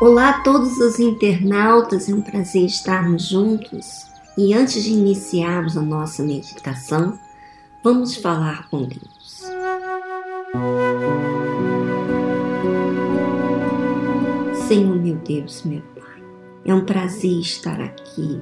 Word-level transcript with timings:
Olá 0.00 0.30
a 0.30 0.40
todos 0.40 0.78
os 0.78 0.98
internautas, 0.98 2.08
é 2.08 2.14
um 2.14 2.22
prazer 2.22 2.64
estarmos 2.64 3.28
juntos. 3.28 4.06
E 4.34 4.54
antes 4.54 4.82
de 4.82 4.92
iniciarmos 4.92 5.76
a 5.76 5.82
nossa 5.82 6.22
meditação, 6.22 7.18
vamos 7.84 8.16
falar 8.16 8.66
com 8.70 8.84
Deus. 8.84 9.42
Senhor 14.66 14.96
meu 14.96 15.16
Deus, 15.16 15.64
meu 15.64 15.82
Pai, 15.94 16.22
é 16.64 16.72
um 16.72 16.86
prazer 16.86 17.38
estar 17.38 17.78
aqui 17.78 18.40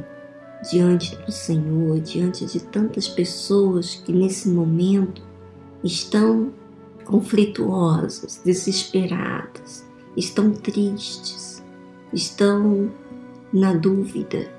diante 0.71 1.17
do 1.17 1.33
Senhor, 1.33 1.99
diante 1.99 2.47
de 2.47 2.61
tantas 2.61 3.09
pessoas 3.09 3.97
que 3.97 4.13
nesse 4.13 4.49
momento 4.49 5.21
estão 5.83 6.53
conflituosas, 7.05 8.41
desesperadas, 8.45 9.89
estão 10.19 10.51
tristes, 10.51 11.48
estão 12.13 12.91
na 13.53 13.73
dúvida, 13.73 14.51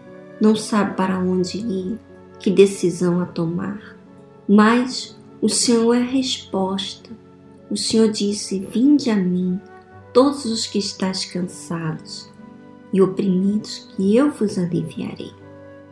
não 0.42 0.56
sabem 0.56 0.96
para 0.96 1.20
onde 1.20 1.58
ir, 1.58 2.00
que 2.40 2.50
decisão 2.50 3.22
a 3.22 3.26
tomar. 3.26 3.98
Mas 4.48 5.18
o 5.42 5.50
Senhor 5.50 5.94
é 5.94 6.02
a 6.02 6.06
resposta. 6.06 7.10
O 7.70 7.78
Senhor 7.78 8.10
disse: 8.10 8.60
Vinde 8.60 9.10
a 9.10 9.16
mim, 9.16 9.60
todos 10.14 10.46
os 10.46 10.66
que 10.66 10.80
estáis 10.80 11.26
cansados 11.26 12.30
e 12.92 13.02
oprimidos, 13.02 13.90
que 13.96 14.16
eu 14.16 14.32
vos 14.32 14.58
aliviarei. 14.58 15.32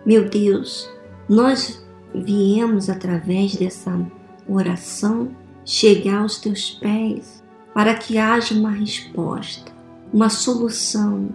Meu 0.06 0.28
Deus, 0.28 0.90
nós 1.30 1.86
viemos 2.16 2.90
através 2.90 3.56
dessa 3.56 4.00
oração 4.48 5.36
chegar 5.64 6.22
aos 6.22 6.40
teus 6.40 6.72
pés 6.72 7.44
para 7.74 7.94
que 7.94 8.18
haja 8.18 8.56
uma 8.56 8.72
resposta, 8.72 9.72
uma 10.12 10.30
solução 10.30 11.30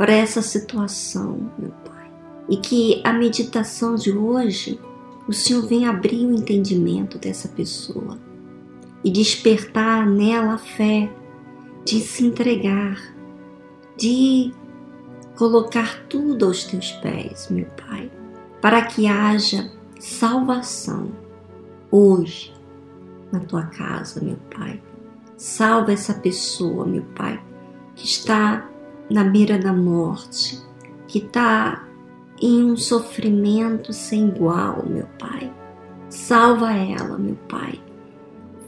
para 0.00 0.14
essa 0.14 0.40
situação, 0.40 1.52
meu 1.58 1.72
Pai. 1.84 2.10
E 2.48 2.56
que 2.56 3.02
a 3.04 3.12
meditação 3.12 3.96
de 3.96 4.10
hoje, 4.10 4.80
o 5.28 5.32
Senhor 5.34 5.66
venha 5.66 5.90
abrir 5.90 6.24
o 6.24 6.32
entendimento 6.32 7.18
dessa 7.18 7.48
pessoa 7.48 8.18
e 9.04 9.10
despertar 9.10 10.06
nela 10.06 10.54
a 10.54 10.58
fé 10.58 11.12
de 11.84 12.00
se 12.00 12.24
entregar, 12.24 12.98
de 13.94 14.54
colocar 15.36 16.06
tudo 16.08 16.46
aos 16.46 16.64
teus 16.64 16.92
pés, 16.92 17.48
meu 17.50 17.66
Pai, 17.86 18.10
para 18.58 18.80
que 18.80 19.06
haja 19.06 19.70
salvação 19.98 21.12
hoje 21.90 22.54
na 23.30 23.40
tua 23.40 23.66
casa, 23.66 24.24
meu 24.24 24.38
Pai, 24.56 24.82
Salva 25.36 25.92
essa 25.92 26.14
pessoa, 26.14 26.86
meu 26.86 27.02
Pai, 27.14 27.42
que 27.94 28.06
está 28.06 28.69
na 29.10 29.24
beira 29.24 29.58
da 29.58 29.72
morte, 29.72 30.60
que 31.08 31.18
está 31.18 31.84
em 32.40 32.64
um 32.64 32.76
sofrimento 32.76 33.92
sem 33.92 34.28
igual, 34.28 34.84
meu 34.86 35.06
Pai. 35.18 35.52
Salva 36.08 36.72
ela, 36.72 37.18
meu 37.18 37.36
Pai, 37.48 37.80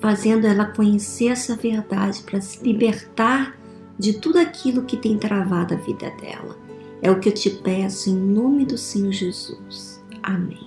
fazendo 0.00 0.46
ela 0.46 0.66
conhecer 0.66 1.28
essa 1.28 1.56
verdade 1.56 2.22
para 2.22 2.40
se 2.40 2.62
libertar 2.62 3.56
de 3.98 4.14
tudo 4.14 4.38
aquilo 4.38 4.82
que 4.82 4.96
tem 4.96 5.16
travado 5.16 5.74
a 5.74 5.76
vida 5.76 6.10
dela. 6.20 6.56
É 7.00 7.10
o 7.10 7.18
que 7.18 7.28
eu 7.28 7.34
te 7.34 7.50
peço 7.50 8.10
em 8.10 8.14
nome 8.14 8.64
do 8.64 8.76
Senhor 8.76 9.12
Jesus. 9.12 10.02
Amém. 10.22 10.66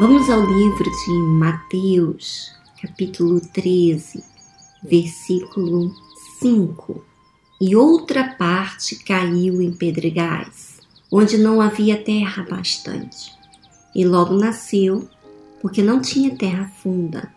Vamos 0.00 0.30
ao 0.30 0.40
livro 0.40 0.84
de 0.84 1.12
Mateus, 1.38 2.54
capítulo 2.80 3.40
13, 3.40 4.22
versículo 4.82 5.94
5. 6.40 7.04
E 7.60 7.74
outra 7.74 8.34
parte 8.34 8.96
caiu 8.96 9.60
em 9.60 9.72
pedregais, 9.72 10.80
onde 11.10 11.36
não 11.36 11.60
havia 11.60 12.02
terra 12.02 12.46
bastante. 12.48 13.36
E 13.94 14.04
logo 14.04 14.34
nasceu, 14.34 15.08
porque 15.60 15.82
não 15.82 16.00
tinha 16.00 16.36
terra 16.36 16.70
funda. 16.82 17.32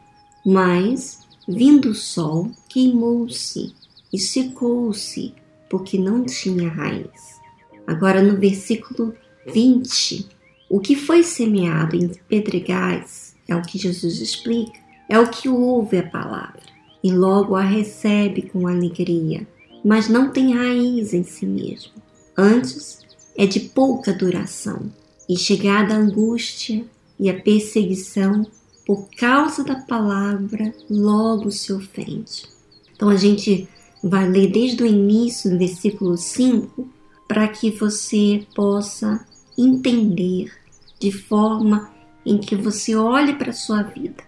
Mas, 0.46 1.22
vindo 1.48 1.90
o 1.90 1.96
sol, 1.96 2.52
queimou-se 2.70 3.74
e 4.14 4.20
secou-se, 4.20 5.34
porque 5.70 5.98
não 5.98 6.24
tinha 6.24 6.70
raiz. 6.70 7.40
Agora 7.88 8.22
no 8.22 8.38
versículo 8.38 9.14
20 9.48 10.30
o 10.70 10.80
que 10.80 10.96
foi 10.96 11.24
semeado 11.24 11.98
em 11.98 12.08
pedregais 12.30 13.36
é 13.46 13.54
o 13.54 13.62
que 13.62 13.78
Jesus 13.78 14.22
explica, 14.22 14.80
é 15.10 15.20
o 15.20 15.30
que 15.30 15.50
ouve 15.50 15.98
a 15.98 16.10
palavra 16.10 16.71
e 17.04 17.12
logo 17.12 17.56
a 17.56 17.62
recebe 17.62 18.44
com 18.44 18.68
alegria, 18.68 19.48
mas 19.84 20.08
não 20.08 20.32
tem 20.32 20.54
raiz 20.54 21.14
em 21.14 21.24
si 21.24 21.46
mesmo. 21.46 21.94
Antes, 22.38 23.00
é 23.38 23.46
de 23.46 23.60
pouca 23.60 24.14
duração 24.14 24.92
e 25.28 25.38
chegada 25.38 25.94
a 25.94 25.98
angústia 25.98 26.86
e 27.20 27.30
a 27.30 27.40
perseguição 27.40 28.46
por 28.86 29.10
causa 29.18 29.64
da 29.64 29.76
palavra, 29.76 30.74
logo 30.90 31.52
se 31.52 31.72
ofende. 31.72 32.50
Então 32.96 33.10
a 33.10 33.16
gente 33.16 33.68
vai 34.04 34.28
ler 34.28 34.52
desde 34.52 34.84
o 34.84 34.88
início, 34.88 35.52
no 35.52 35.58
versículo 35.58 36.18
5, 36.18 36.88
para 37.28 37.48
que 37.48 37.72
você 37.72 38.46
possa 38.56 39.26
entender 39.58 40.52
de 41.00 41.12
forma 41.12 41.92
em 42.26 42.38
que 42.38 42.56
você 42.56 42.96
olhe 42.96 43.34
para 43.36 43.52
a 43.52 43.54
sua 43.54 43.84
vida. 43.84 44.24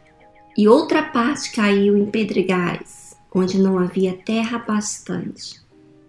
E 0.57 0.67
outra 0.67 1.01
parte 1.01 1.51
caiu 1.51 1.97
em 1.97 2.05
pedregais, 2.05 3.15
onde 3.33 3.57
não 3.57 3.79
havia 3.79 4.13
terra 4.13 4.59
bastante, 4.59 5.61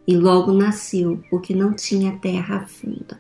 e 0.07 0.17
logo 0.17 0.53
nasceu, 0.53 1.23
porque 1.31 1.55
não 1.55 1.73
tinha 1.73 2.19
terra 2.19 2.67
funda. 2.67 3.19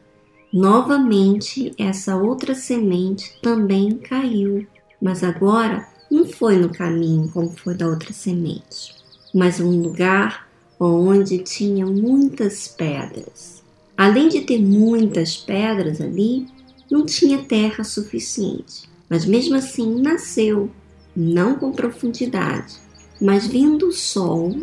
Novamente, 0.53 1.73
essa 1.79 2.15
outra 2.15 2.55
semente 2.55 3.39
também 3.43 3.97
caiu, 3.97 4.67
mas 5.01 5.25
agora 5.25 5.89
não 6.11 6.27
foi 6.27 6.57
no 6.59 6.69
caminho 6.69 7.29
como 7.33 7.51
foi 7.51 7.75
da 7.75 7.89
outra 7.89 8.13
semente, 8.13 8.95
mas 9.35 9.59
um 9.59 9.81
lugar 9.81 10.47
onde 10.79 11.39
tinha 11.39 11.87
muitas 11.87 12.69
pedras. 12.69 13.65
Além 13.97 14.29
de 14.29 14.43
ter 14.43 14.61
muitas 14.61 15.37
pedras 15.37 16.01
ali, 16.01 16.47
não 16.91 17.07
tinha 17.07 17.43
terra 17.43 17.83
suficiente, 17.83 18.89
mas 19.09 19.25
mesmo 19.25 19.57
assim 19.57 20.01
nasceu, 20.01 20.71
não 21.17 21.57
com 21.57 21.73
profundidade, 21.73 22.75
mas 23.21 23.47
vindo 23.47 23.89
o 23.89 23.93
sol, 23.93 24.57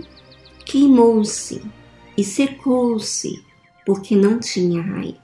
queimou-se 0.66 1.62
e 2.17 2.23
secou-se, 2.23 3.44
porque 3.85 4.16
não 4.16 4.39
tinha 4.39 4.81
raiz. 4.81 5.16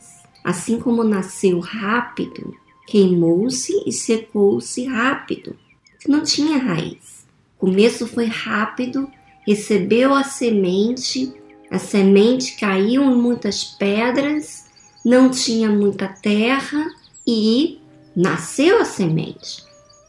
Assim 0.44 0.80
como 0.80 1.04
nasceu 1.04 1.60
rápido, 1.60 2.56
queimou-se 2.88 3.84
e 3.86 3.92
secou-se 3.92 4.86
rápido, 4.86 5.56
não 6.08 6.24
tinha 6.24 6.58
raiz. 6.58 7.26
O 7.58 7.66
começo 7.66 8.08
foi 8.08 8.26
rápido, 8.26 9.10
recebeu 9.46 10.14
a 10.14 10.24
semente, 10.24 11.34
a 11.70 11.80
semente 11.80 12.58
caiu 12.58 13.04
em 13.04 13.16
muitas 13.16 13.64
pedras 13.64 14.68
não 15.08 15.30
tinha 15.30 15.70
muita 15.70 16.10
terra 16.10 16.86
e 17.26 17.80
nasceu 18.14 18.82
a 18.82 18.84
semente, 18.84 19.64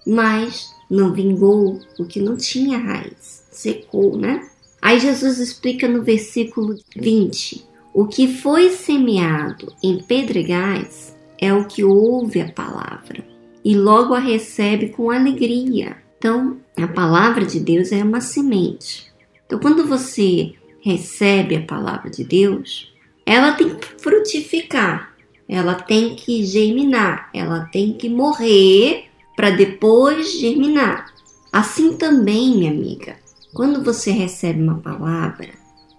mas 0.05 0.75
não 0.91 1.13
vingou 1.13 1.81
porque 1.97 2.21
não 2.21 2.37
tinha 2.37 2.79
raiz, 2.79 3.45
secou, 3.51 4.17
né? 4.17 4.49
Aí 4.81 4.99
Jesus 4.99 5.39
explica 5.39 5.89
no 5.89 6.03
versículo 6.03 6.77
20: 6.97 7.67
o 7.93 8.07
que 8.07 8.29
foi 8.29 8.71
semeado 8.71 9.73
em 9.83 10.03
pedregais 10.03 11.17
é 11.41 11.53
o 11.53 11.67
que 11.67 11.85
ouve 11.85 12.41
a 12.41 12.53
palavra 12.53 13.25
e 13.65 13.77
logo 13.77 14.15
a 14.15 14.19
recebe 14.19 14.91
com 14.91 15.11
alegria. 15.11 15.97
Então, 16.17 16.59
a 16.77 16.87
palavra 16.87 17.45
de 17.45 17.61
Deus 17.61 17.93
é 17.93 18.03
uma 18.03 18.21
semente. 18.21 19.13
Então, 19.47 19.59
quando 19.59 19.87
você 19.87 20.55
recebe 20.81 21.57
a 21.57 21.63
palavra 21.63 22.11
de 22.11 22.25
Deus, 22.25 22.93
ela 23.27 23.53
tem 23.53 23.75
que 23.75 23.87
frutificar, 24.01 25.15
ela 25.49 25.75
tem 25.75 26.15
que 26.15 26.45
germinar, 26.45 27.31
ela 27.35 27.67
tem 27.67 27.93
que 27.93 28.09
morrer 28.09 29.08
para 29.39 29.51
depois 29.51 30.33
germinar. 30.33 31.15
Assim 31.53 31.97
também, 31.97 32.57
minha 32.57 32.73
amiga, 32.73 33.15
quando 33.55 33.85
você 33.85 34.11
recebe 34.11 34.61
uma 34.61 34.81
palavra 34.81 35.51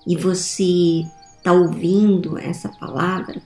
e 0.06 0.18
você 0.18 1.06
está 1.38 1.54
ouvindo 1.54 2.38
essa 2.38 2.68
palavra 2.68 3.42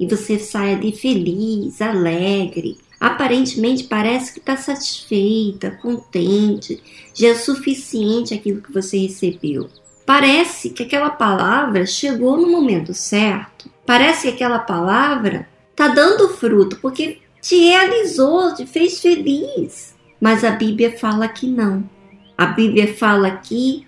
e 0.00 0.06
você 0.08 0.36
sai 0.36 0.74
ali 0.74 0.90
feliz, 0.90 1.80
alegre, 1.80 2.76
aparentemente 2.98 3.84
parece 3.84 4.32
que 4.32 4.40
está 4.40 4.56
satisfeita, 4.56 5.78
contente, 5.80 6.82
já 7.14 7.28
é 7.28 7.34
suficiente 7.36 8.34
aquilo 8.34 8.60
que 8.60 8.72
você 8.72 8.98
recebeu. 8.98 9.68
Parece 10.04 10.70
que 10.70 10.82
aquela 10.82 11.10
palavra 11.10 11.86
chegou 11.86 12.36
no 12.36 12.50
momento 12.50 12.92
certo. 12.92 13.70
Parece 13.86 14.22
que 14.22 14.34
aquela 14.34 14.58
palavra 14.58 15.48
está 15.70 15.86
dando 15.86 16.30
fruto 16.30 16.80
porque 16.82 17.18
te 17.46 17.56
realizou, 17.56 18.54
te 18.54 18.66
fez 18.66 19.00
feliz. 19.00 19.94
Mas 20.20 20.44
a 20.44 20.50
Bíblia 20.50 20.96
fala 20.98 21.28
que 21.28 21.46
não. 21.46 21.88
A 22.36 22.46
Bíblia 22.46 22.94
fala 22.94 23.30
que 23.30 23.86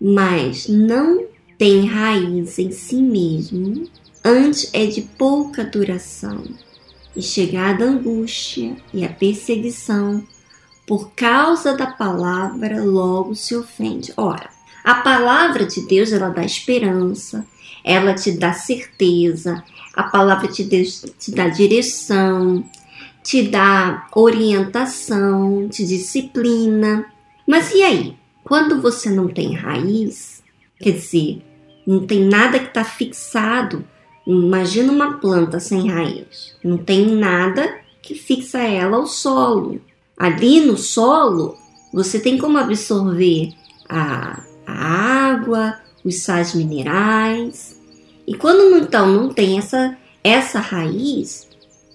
mas 0.00 0.68
não 0.68 1.26
tem 1.58 1.86
raiz 1.86 2.58
em 2.58 2.70
si 2.70 2.96
mesmo, 2.96 3.88
antes 4.24 4.70
é 4.74 4.84
de 4.84 5.02
pouca 5.02 5.64
duração, 5.64 6.44
e 7.14 7.22
chegada 7.22 7.84
a 7.84 7.88
angústia 7.88 8.76
e 8.92 9.04
a 9.04 9.08
perseguição, 9.08 10.22
por 10.86 11.12
causa 11.12 11.74
da 11.74 11.86
palavra, 11.86 12.84
logo 12.84 13.34
se 13.34 13.56
ofende. 13.56 14.12
Ora, 14.16 14.50
a 14.84 14.96
palavra 14.96 15.64
de 15.64 15.86
Deus, 15.86 16.12
ela 16.12 16.28
dá 16.28 16.44
esperança, 16.44 17.46
ela 17.82 18.14
te 18.14 18.32
dá 18.32 18.52
certeza, 18.52 19.64
a 19.94 20.02
palavra 20.02 20.48
de 20.48 20.62
Deus 20.64 21.04
te 21.18 21.30
dá 21.30 21.48
direção, 21.48 22.62
te 23.26 23.42
dá 23.42 24.06
orientação, 24.14 25.68
te 25.68 25.84
disciplina. 25.84 27.06
Mas 27.44 27.72
e 27.72 27.82
aí? 27.82 28.16
Quando 28.44 28.80
você 28.80 29.10
não 29.10 29.26
tem 29.26 29.52
raiz, 29.52 30.44
quer 30.78 30.92
dizer, 30.92 31.42
não 31.84 32.06
tem 32.06 32.24
nada 32.24 32.60
que 32.60 32.68
está 32.68 32.84
fixado. 32.84 33.84
Imagina 34.24 34.92
uma 34.92 35.14
planta 35.14 35.58
sem 35.58 35.90
raiz. 35.90 36.56
Não 36.62 36.78
tem 36.78 37.16
nada 37.16 37.80
que 38.00 38.14
fixa 38.14 38.60
ela 38.60 38.96
ao 38.96 39.08
solo. 39.08 39.80
Ali 40.16 40.60
no 40.60 40.78
solo, 40.78 41.56
você 41.92 42.20
tem 42.20 42.38
como 42.38 42.58
absorver 42.58 43.52
a, 43.88 44.40
a 44.64 44.72
água, 45.32 45.80
os 46.04 46.22
sais 46.22 46.54
minerais. 46.54 47.76
E 48.24 48.36
quando 48.36 48.76
então 48.78 49.08
não 49.12 49.28
tem 49.30 49.58
essa, 49.58 49.98
essa 50.22 50.60
raiz, 50.60 51.45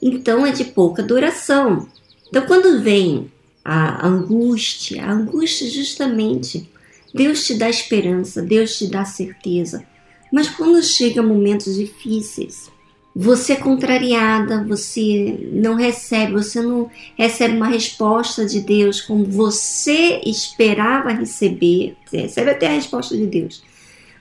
então 0.01 0.45
é 0.45 0.51
de 0.51 0.65
pouca 0.65 1.03
duração. 1.03 1.87
Então, 2.29 2.45
quando 2.45 2.81
vem 2.81 3.31
a 3.63 4.07
angústia, 4.07 5.03
a 5.03 5.11
angústia 5.11 5.69
justamente, 5.69 6.69
Deus 7.13 7.45
te 7.45 7.55
dá 7.55 7.69
esperança, 7.69 8.41
Deus 8.41 8.77
te 8.77 8.87
dá 8.87 9.05
certeza. 9.05 9.85
Mas 10.31 10.49
quando 10.49 10.81
chega 10.81 11.21
momentos 11.21 11.75
difíceis, 11.75 12.71
você 13.13 13.53
é 13.53 13.57
contrariada, 13.57 14.63
você 14.63 15.49
não 15.51 15.75
recebe, 15.75 16.31
você 16.31 16.61
não 16.61 16.89
recebe 17.17 17.57
uma 17.57 17.67
resposta 17.67 18.45
de 18.45 18.61
Deus 18.61 19.01
como 19.01 19.25
você 19.25 20.21
esperava 20.25 21.11
receber. 21.11 21.97
Você 22.05 22.21
recebe 22.21 22.51
até 22.51 22.67
a 22.67 22.73
resposta 22.73 23.15
de 23.15 23.27
Deus, 23.27 23.61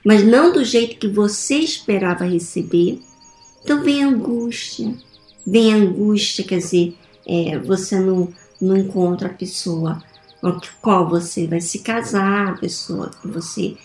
mas 0.03 0.23
não 0.23 0.51
do 0.51 0.65
jeito 0.65 0.97
que 0.97 1.07
você 1.07 1.55
esperava 1.55 2.25
receber. 2.25 2.99
Então 3.63 3.81
vem 3.81 4.03
a 4.03 4.07
angústia, 4.07 4.93
vem 5.45 5.73
angústia, 5.73 6.43
quer 6.43 6.57
dizer, 6.57 6.95
é, 7.27 7.57
você 7.59 7.99
não, 7.99 8.29
não 8.59 8.77
encontra 8.77 9.27
a 9.27 9.33
pessoa 9.33 10.01
com 10.41 10.59
qual 10.81 11.07
você 11.07 11.47
vai 11.47 11.61
se 11.61 11.79
casar, 11.79 12.49
a 12.49 12.57
pessoa 12.57 13.11
que 13.21 13.27
você 13.27 13.75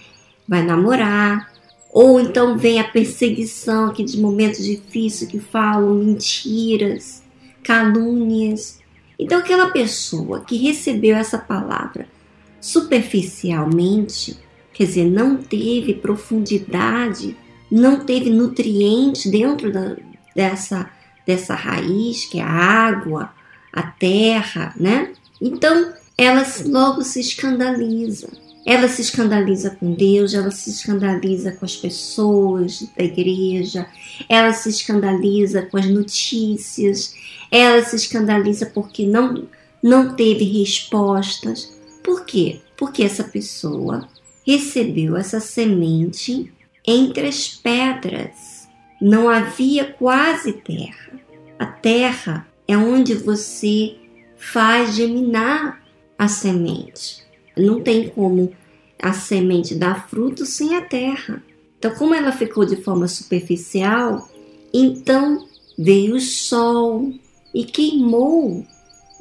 vai 0.48 0.62
namorar, 0.62 1.52
ou 1.92 2.20
então 2.20 2.56
vem 2.58 2.78
a 2.78 2.84
perseguição 2.84 3.86
aqui 3.86 4.04
de 4.04 4.18
momentos 4.18 4.64
difíceis 4.64 5.30
que 5.30 5.38
falam 5.38 5.94
mentiras, 5.94 7.22
calúnias. 7.62 8.78
Então 9.18 9.38
aquela 9.38 9.70
pessoa 9.70 10.40
que 10.40 10.56
recebeu 10.56 11.16
essa 11.16 11.38
palavra 11.38 12.06
superficialmente, 12.60 14.36
quer 14.72 14.84
dizer, 14.84 15.04
não 15.04 15.36
teve 15.36 15.94
profundidade, 15.94 17.36
não 17.70 18.04
teve 18.04 18.30
nutrientes 18.30 19.30
dentro 19.30 19.72
da, 19.72 19.96
dessa, 20.34 20.90
dessa 21.26 21.54
raiz, 21.54 22.24
que 22.24 22.38
é 22.38 22.42
a 22.42 22.48
água, 22.48 23.30
a 23.72 23.82
terra, 23.82 24.72
né? 24.78 25.12
Então, 25.40 25.92
ela 26.16 26.46
logo 26.66 27.02
se 27.02 27.20
escandaliza. 27.20 28.28
Ela 28.64 28.88
se 28.88 29.00
escandaliza 29.00 29.70
com 29.70 29.94
Deus, 29.94 30.34
ela 30.34 30.50
se 30.50 30.70
escandaliza 30.70 31.52
com 31.52 31.64
as 31.64 31.76
pessoas 31.76 32.82
da 32.96 33.04
igreja, 33.04 33.86
ela 34.28 34.52
se 34.52 34.68
escandaliza 34.68 35.62
com 35.62 35.76
as 35.76 35.86
notícias, 35.86 37.14
ela 37.48 37.80
se 37.84 37.94
escandaliza 37.94 38.66
porque 38.66 39.06
não, 39.06 39.46
não 39.80 40.16
teve 40.16 40.44
respostas. 40.44 41.72
Por 42.02 42.24
quê? 42.24 42.60
Porque 42.76 43.04
essa 43.04 43.22
pessoa 43.22 44.08
recebeu 44.44 45.16
essa 45.16 45.38
semente 45.38 46.52
entre 46.84 47.28
as 47.28 47.48
pedras. 47.48 48.55
Não 49.00 49.28
havia 49.28 49.84
quase 49.84 50.52
terra. 50.52 51.20
A 51.58 51.66
terra 51.66 52.46
é 52.66 52.76
onde 52.76 53.14
você 53.14 53.96
faz 54.36 54.94
germinar 54.94 55.82
a 56.18 56.28
semente. 56.28 57.24
Não 57.56 57.80
tem 57.82 58.08
como 58.08 58.52
a 59.02 59.12
semente 59.12 59.74
dar 59.74 60.08
fruto 60.08 60.44
sem 60.46 60.74
a 60.76 60.82
terra. 60.82 61.42
Então, 61.78 61.94
como 61.94 62.14
ela 62.14 62.32
ficou 62.32 62.64
de 62.64 62.76
forma 62.76 63.06
superficial, 63.06 64.28
então 64.72 65.46
veio 65.78 66.16
o 66.16 66.20
sol 66.20 67.12
e 67.54 67.64
queimou 67.64 68.64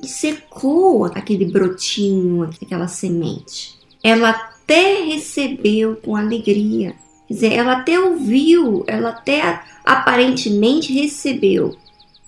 e 0.01 0.07
secou 0.07 1.05
aquele 1.05 1.45
brotinho, 1.45 2.43
aquela 2.43 2.87
semente. 2.87 3.77
Ela 4.03 4.29
até 4.29 5.03
recebeu 5.03 5.95
com 5.97 6.15
alegria. 6.15 6.95
Quer 7.27 7.33
dizer, 7.33 7.53
ela 7.53 7.73
até 7.73 7.99
ouviu, 7.99 8.83
ela 8.87 9.09
até 9.09 9.61
aparentemente 9.83 10.93
recebeu, 10.93 11.75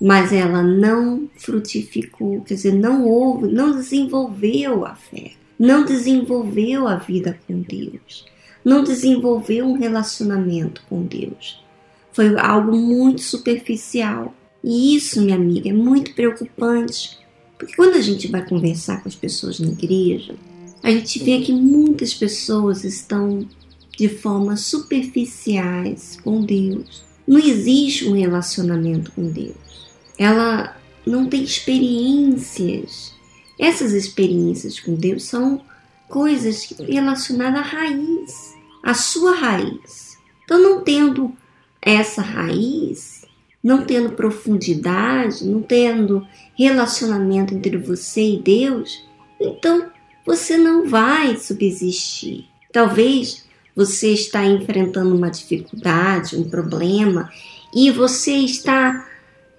mas 0.00 0.32
ela 0.32 0.62
não 0.62 1.28
frutificou, 1.36 2.40
quer 2.42 2.54
dizer, 2.54 2.74
não 2.74 3.06
houve, 3.06 3.48
não 3.48 3.72
desenvolveu 3.72 4.84
a 4.84 4.94
fé, 4.94 5.32
não 5.58 5.84
desenvolveu 5.84 6.86
a 6.86 6.96
vida 6.96 7.38
com 7.46 7.60
Deus, 7.60 8.24
não 8.64 8.84
desenvolveu 8.84 9.66
um 9.66 9.78
relacionamento 9.78 10.82
com 10.88 11.02
Deus. 11.02 11.64
Foi 12.12 12.36
algo 12.38 12.76
muito 12.76 13.20
superficial. 13.20 14.34
E 14.62 14.96
isso, 14.96 15.22
minha 15.22 15.36
amiga, 15.36 15.68
é 15.68 15.72
muito 15.72 16.14
preocupante, 16.14 17.16
porque 17.56 17.74
quando 17.76 17.94
a 17.94 18.00
gente 18.00 18.26
vai 18.28 18.44
conversar 18.44 19.02
com 19.02 19.08
as 19.08 19.14
pessoas 19.14 19.60
na 19.60 19.68
igreja, 19.68 20.34
a 20.82 20.90
gente 20.90 21.22
vê 21.22 21.40
que 21.40 21.52
muitas 21.52 22.14
pessoas 22.14 22.84
estão 22.84 23.46
de 23.98 24.08
forma 24.08 24.56
superficiais 24.56 26.20
com 26.22 26.40
Deus. 26.40 27.02
Não 27.26 27.36
existe 27.36 28.08
um 28.08 28.12
relacionamento 28.12 29.10
com 29.10 29.28
Deus. 29.28 29.56
Ela 30.16 30.76
não 31.04 31.28
tem 31.28 31.42
experiências. 31.42 33.12
Essas 33.58 33.92
experiências 33.92 34.78
com 34.78 34.94
Deus 34.94 35.24
são 35.24 35.60
coisas 36.08 36.72
relacionadas 36.78 37.58
à 37.58 37.62
raiz, 37.62 38.54
à 38.84 38.94
sua 38.94 39.34
raiz. 39.34 40.16
Então, 40.44 40.62
não 40.62 40.84
tendo 40.84 41.32
essa 41.82 42.22
raiz, 42.22 43.26
não 43.62 43.84
tendo 43.84 44.12
profundidade, 44.12 45.44
não 45.44 45.60
tendo 45.60 46.24
relacionamento 46.56 47.52
entre 47.52 47.76
você 47.76 48.34
e 48.34 48.40
Deus, 48.40 49.04
então 49.40 49.90
você 50.24 50.56
não 50.56 50.88
vai 50.88 51.36
subsistir. 51.36 52.46
Talvez 52.72 53.47
você 53.78 54.08
está 54.08 54.44
enfrentando 54.44 55.14
uma 55.14 55.30
dificuldade, 55.30 56.34
um 56.34 56.42
problema, 56.42 57.30
e 57.72 57.92
você 57.92 58.32
está 58.32 59.08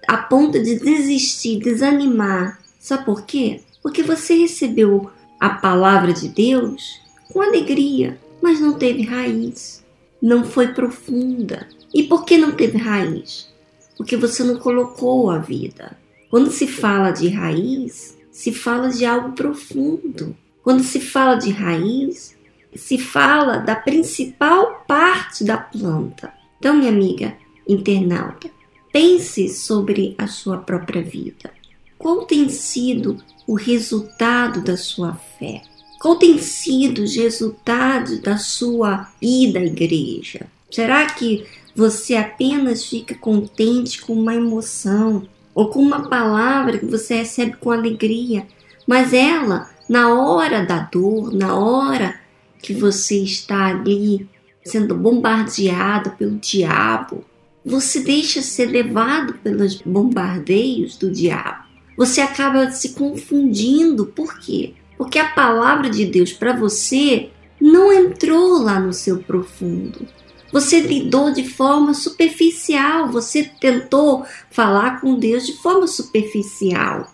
a 0.05 0.17
ponto 0.17 0.61
de 0.61 0.77
desistir, 0.77 1.59
desanimar. 1.59 2.59
Sabe 2.77 3.05
por 3.05 3.21
quê? 3.21 3.61
Porque 3.81 4.03
você 4.03 4.33
recebeu 4.35 5.09
a 5.39 5.51
palavra 5.51 6.11
de 6.11 6.27
Deus 6.27 6.99
com 7.31 7.41
alegria, 7.41 8.19
mas 8.41 8.59
não 8.59 8.73
teve 8.73 9.03
raiz, 9.03 9.85
não 10.21 10.43
foi 10.43 10.67
profunda. 10.73 11.65
E 11.93 12.03
por 12.03 12.25
que 12.25 12.37
não 12.37 12.51
teve 12.51 12.77
raiz? 12.77 13.47
Porque 13.95 14.17
você 14.17 14.43
não 14.43 14.57
colocou 14.57 15.31
a 15.31 15.37
vida. 15.37 15.97
Quando 16.29 16.51
se 16.51 16.67
fala 16.67 17.11
de 17.11 17.29
raiz, 17.29 18.17
se 18.33 18.51
fala 18.51 18.89
de 18.89 19.05
algo 19.05 19.31
profundo. 19.31 20.35
Quando 20.61 20.83
se 20.83 20.99
fala 20.99 21.35
de 21.35 21.51
raiz, 21.51 22.37
se 22.75 22.97
fala 22.97 23.57
da 23.57 23.75
principal 23.75 24.83
parte 24.87 25.43
da 25.43 25.57
planta. 25.57 26.33
Então, 26.57 26.75
minha 26.75 26.91
amiga 26.91 27.35
internauta, 27.67 28.49
pense 28.91 29.49
sobre 29.49 30.15
a 30.17 30.27
sua 30.27 30.57
própria 30.57 31.01
vida. 31.01 31.51
Qual 31.97 32.25
tem 32.25 32.49
sido 32.49 33.17
o 33.47 33.55
resultado 33.55 34.61
da 34.61 34.77
sua 34.77 35.13
fé? 35.13 35.61
Qual 35.99 36.15
tem 36.15 36.37
sido 36.37 37.03
os 37.03 37.15
resultados 37.15 38.19
da 38.19 38.37
sua 38.37 39.09
ida 39.21 39.59
à 39.59 39.63
igreja? 39.63 40.47
Será 40.71 41.05
que 41.07 41.45
você 41.75 42.15
apenas 42.15 42.85
fica 42.85 43.15
contente 43.15 44.01
com 44.01 44.13
uma 44.13 44.35
emoção 44.35 45.27
ou 45.53 45.69
com 45.69 45.81
uma 45.81 46.07
palavra 46.07 46.77
que 46.77 46.85
você 46.85 47.15
recebe 47.15 47.57
com 47.57 47.71
alegria, 47.71 48.47
mas 48.87 49.13
ela 49.13 49.69
na 49.89 50.13
hora 50.13 50.65
da 50.65 50.79
dor, 50.79 51.33
na 51.33 51.55
hora 51.55 52.19
que 52.61 52.73
você 52.73 53.23
está 53.23 53.67
ali 53.67 54.27
sendo 54.63 54.95
bombardeado 54.95 56.11
pelo 56.11 56.37
diabo, 56.37 57.25
você 57.65 58.01
deixa 58.01 58.41
ser 58.41 58.67
levado 58.67 59.33
pelos 59.35 59.81
bombardeios 59.81 60.97
do 60.97 61.11
diabo. 61.11 61.63
Você 61.97 62.21
acaba 62.21 62.71
se 62.71 62.89
confundindo. 62.93 64.05
Por 64.05 64.39
quê? 64.39 64.73
Porque 64.97 65.19
a 65.19 65.33
palavra 65.33 65.89
de 65.89 66.05
Deus 66.05 66.31
para 66.31 66.53
você 66.53 67.29
não 67.59 67.91
entrou 67.91 68.61
lá 68.61 68.79
no 68.79 68.93
seu 68.93 69.21
profundo. 69.21 70.07
Você 70.51 70.79
lidou 70.79 71.31
de 71.31 71.47
forma 71.47 71.93
superficial, 71.93 73.11
você 73.11 73.43
tentou 73.59 74.25
falar 74.49 74.99
com 74.99 75.19
Deus 75.19 75.45
de 75.45 75.53
forma 75.53 75.85
superficial. 75.85 77.13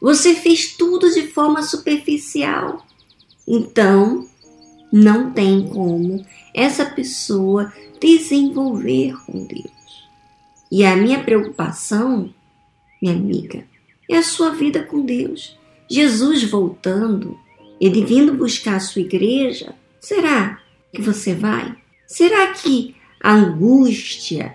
Você 0.00 0.34
fez 0.34 0.74
tudo 0.76 1.10
de 1.10 1.28
forma 1.28 1.62
superficial. 1.62 2.84
Então, 3.48 4.28
não 4.96 5.32
tem 5.32 5.66
como 5.66 6.24
essa 6.54 6.86
pessoa 6.86 7.72
desenvolver 8.00 9.16
com 9.26 9.44
Deus. 9.44 10.08
E 10.70 10.84
a 10.84 10.94
minha 10.94 11.20
preocupação, 11.24 12.32
minha 13.02 13.12
amiga, 13.12 13.64
é 14.08 14.16
a 14.16 14.22
sua 14.22 14.50
vida 14.50 14.84
com 14.84 15.04
Deus. 15.04 15.58
Jesus 15.90 16.44
voltando, 16.44 17.36
ele 17.80 18.04
vindo 18.04 18.34
buscar 18.34 18.76
a 18.76 18.80
sua 18.80 19.02
igreja, 19.02 19.74
será 20.00 20.60
que 20.92 21.02
você 21.02 21.34
vai? 21.34 21.74
Será 22.06 22.52
que 22.52 22.94
a 23.20 23.32
angústia, 23.32 24.54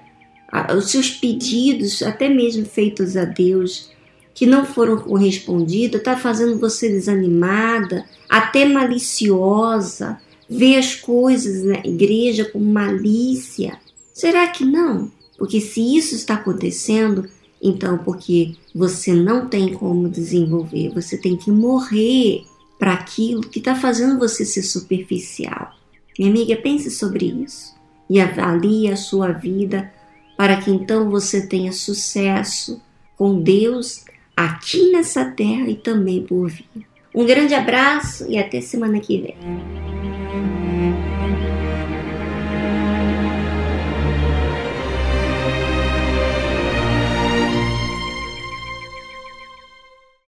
os 0.73 0.89
seus 0.89 1.09
pedidos, 1.11 2.01
até 2.01 2.29
mesmo 2.29 2.63
feitos 2.65 3.17
a 3.17 3.25
Deus, 3.25 3.91
que 4.33 4.45
não 4.45 4.65
foram 4.65 5.01
correspondidos, 5.01 5.99
está 5.99 6.15
fazendo 6.15 6.57
você 6.57 6.87
desanimada, 6.87 8.05
até 8.29 8.63
maliciosa, 8.63 10.17
ver 10.49 10.77
as 10.77 10.95
coisas 10.95 11.63
na 11.63 11.79
igreja 11.79 12.45
com 12.45 12.59
malícia? 12.59 13.77
Será 14.13 14.47
que 14.47 14.65
não? 14.65 15.11
Porque 15.37 15.61
se 15.61 15.95
isso 15.95 16.15
está 16.15 16.33
acontecendo, 16.33 17.29
então 17.61 17.97
porque 17.99 18.55
você 18.73 19.13
não 19.13 19.47
tem 19.47 19.73
como 19.73 20.09
desenvolver, 20.09 20.89
você 20.89 21.17
tem 21.17 21.37
que 21.37 21.51
morrer 21.51 22.43
para 22.77 22.93
aquilo 22.93 23.41
que 23.41 23.59
está 23.59 23.75
fazendo 23.75 24.17
você 24.17 24.43
ser 24.43 24.63
superficial. 24.63 25.73
Minha 26.17 26.31
amiga, 26.31 26.55
pense 26.57 26.89
sobre 26.89 27.25
isso 27.25 27.75
e 28.09 28.19
avalie 28.19 28.89
a 28.89 28.95
sua 28.95 29.31
vida 29.31 29.91
para 30.35 30.57
que 30.57 30.71
então 30.71 31.09
você 31.09 31.45
tenha 31.45 31.71
sucesso 31.71 32.81
com 33.17 33.41
Deus 33.41 34.05
aqui 34.35 34.91
nessa 34.91 35.25
terra 35.25 35.69
e 35.69 35.75
também 35.75 36.23
por 36.23 36.49
vir. 36.49 36.87
Um 37.13 37.25
grande 37.25 37.53
abraço 37.53 38.25
e 38.29 38.37
até 38.37 38.61
semana 38.61 38.99
que 38.99 39.21
vem. 39.21 39.88